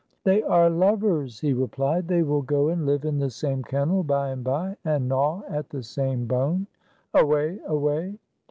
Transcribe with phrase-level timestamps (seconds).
[0.25, 4.29] "They are lovers," he replied." They will go and live in the same kennel by
[4.29, 6.65] and by, and gnaw at the same bone.
[7.13, 7.59] Away!
[7.67, 8.17] Away!"